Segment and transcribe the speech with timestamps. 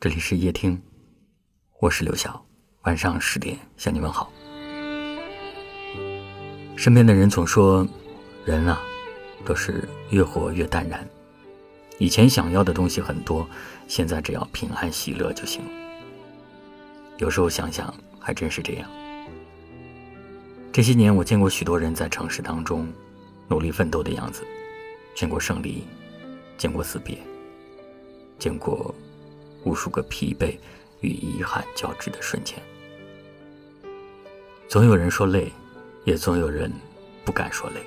[0.00, 0.80] 这里是夜听，
[1.78, 2.42] 我是刘晓。
[2.84, 4.32] 晚上十点向你问好。
[6.74, 7.86] 身边的人总说，
[8.46, 8.80] 人啊，
[9.44, 11.06] 都是越活越淡然。
[11.98, 13.46] 以前想要的东西很多，
[13.88, 15.60] 现在只要平安喜乐就行。
[17.18, 18.88] 有时候想想，还真是这样。
[20.72, 22.90] 这些年，我见过许多人在城市当中
[23.48, 24.46] 努力奋斗的样子，
[25.14, 25.84] 见过胜利，
[26.56, 27.18] 见过死别，
[28.38, 28.94] 见过。
[29.64, 30.56] 无数个疲惫
[31.00, 32.58] 与遗憾交织的瞬间，
[34.68, 35.52] 总有人说累，
[36.04, 36.72] 也总有人
[37.24, 37.80] 不敢说累。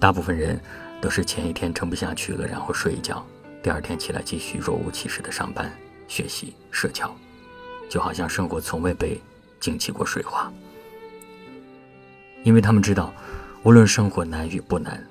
[0.00, 0.60] 大部分人
[1.00, 3.24] 都是前一天撑不下去了，然后睡一觉，
[3.62, 5.72] 第二天起来继续若无其事的上班、
[6.08, 7.14] 学习、社交，
[7.88, 9.20] 就好像生活从未被
[9.60, 10.52] 经起过水花。
[12.42, 13.12] 因为他们知道，
[13.62, 15.02] 无论生活难与不难，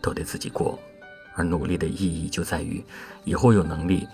[0.00, 0.76] 都得自己过，
[1.34, 2.82] 而努力的意义就在于
[3.24, 4.06] 以后有能力。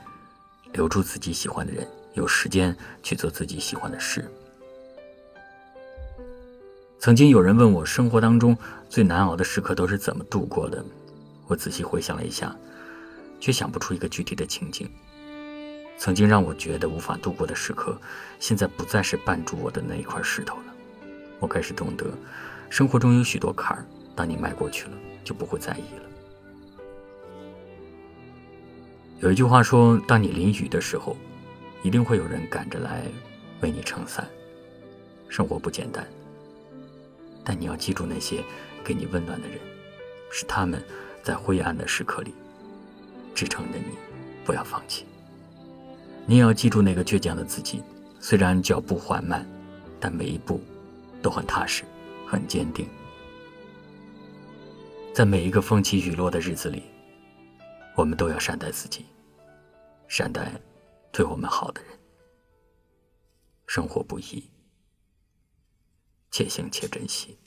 [0.73, 4.31] 留住自己喜欢的人，有时间去做自己喜欢的事。
[6.99, 8.57] 曾经有人问我，生活当中
[8.89, 10.85] 最难熬的时刻都是怎么度过的？
[11.49, 12.55] 我仔细回想了一下，
[13.41, 14.89] 却想不出一个具体的情景。
[15.99, 18.01] 曾经让我觉得无法度过的时刻，
[18.39, 20.65] 现在不再是绊住我的那一块石头了。
[21.39, 22.07] 我开始懂得，
[22.71, 24.93] 生活中有许多坎儿，当你迈过去了，
[25.25, 26.12] 就不会在意了。
[29.23, 31.17] 有一句话说：“当你淋雨的时候，
[31.85, 33.05] 一定会有人赶着来
[33.61, 34.29] 为你撑伞。”
[35.31, 36.05] 生活不简单，
[37.45, 38.43] 但你要记住那些
[38.83, 39.59] 给你温暖的人，
[40.29, 40.83] 是他们
[41.23, 42.35] 在灰暗的时刻里
[43.33, 43.97] 支撑着你，
[44.45, 45.07] 不要放弃。
[46.27, 47.81] 你也要记住那个倔强的自己，
[48.19, 49.49] 虽然脚步缓慢，
[50.01, 50.61] 但每一步
[51.23, 51.85] 都很踏实，
[52.27, 52.89] 很坚定。
[55.15, 56.83] 在每一个风起雨落的日子里，
[57.95, 59.07] 我们都要善待自己。
[60.09, 60.53] 善待
[61.11, 61.99] 对我们好的人。
[63.67, 64.51] 生活不易，
[66.31, 67.39] 且行且珍惜。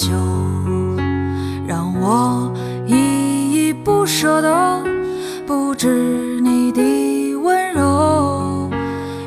[0.00, 0.08] 就，
[1.66, 2.50] 让我
[2.86, 4.82] 依依不舍的，
[5.46, 8.70] 不止你的温柔。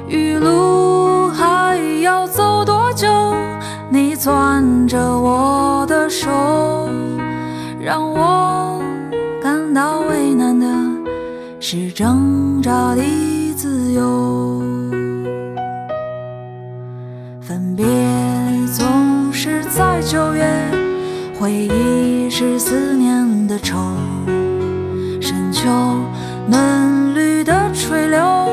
[0.07, 3.07] 余路还要走多久？
[3.91, 6.27] 你攥着我的手，
[7.79, 8.81] 让我
[9.43, 10.65] 感到为难的
[11.59, 13.03] 是挣扎的
[13.55, 14.22] 自由。
[20.05, 20.45] 九月，
[21.39, 23.77] 回忆是思念的愁。
[25.19, 25.69] 深秋
[26.47, 28.49] 嫩绿的垂柳，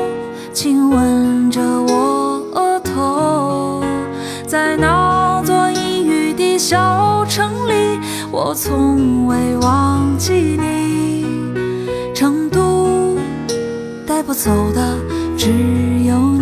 [0.53, 3.83] 亲吻着我额头。
[4.47, 7.99] 在那座阴雨的小城里，
[8.31, 11.25] 我从未忘记你。
[12.15, 13.17] 成都
[14.07, 14.97] 带不走的
[15.37, 15.49] 只
[16.05, 16.40] 有你。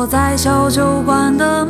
[0.00, 1.62] 坐在小酒馆的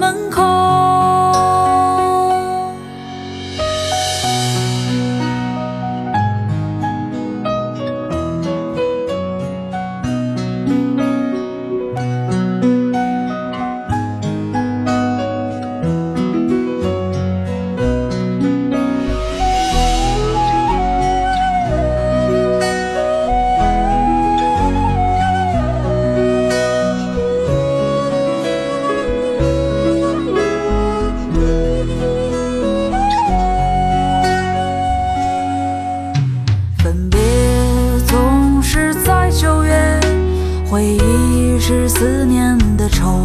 [41.90, 43.20] 思念的愁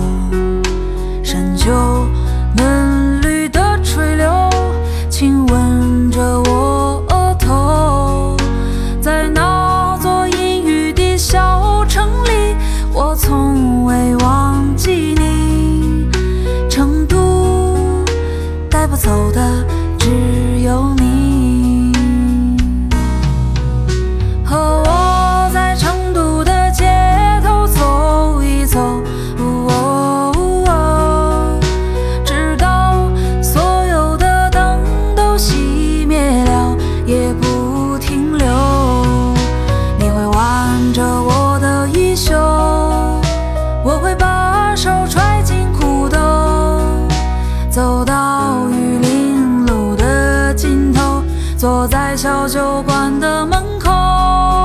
[1.24, 1.72] 深秋
[2.58, 4.50] 嫩绿的垂柳
[5.08, 6.20] 亲吻着
[6.50, 8.36] 我额头。
[9.00, 12.56] 在那座阴雨的小城里
[12.92, 16.10] 我从未忘记你。
[16.68, 18.04] 成都
[18.68, 19.64] 带不走的
[48.16, 51.22] 到玉林路的尽头
[51.58, 54.65] 坐在小酒馆的门口。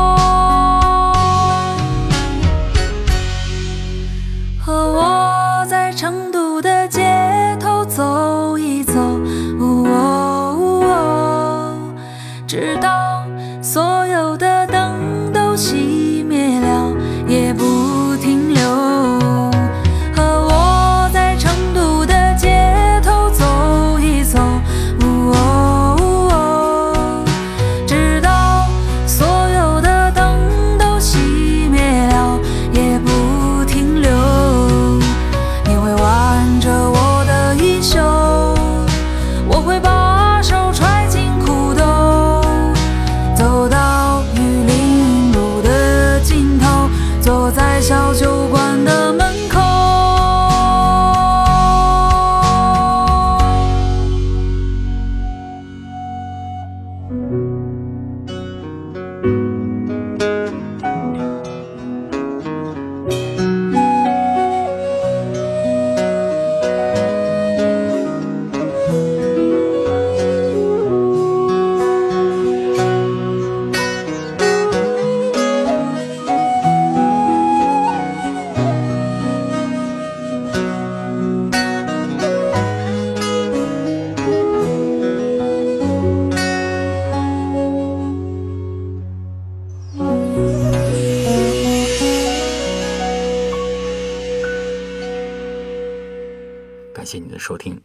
[97.10, 97.82] 谢谢你的收听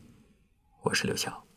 [0.83, 1.54] 我是刘晓。